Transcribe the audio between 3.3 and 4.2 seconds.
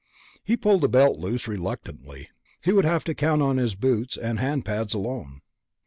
on his boots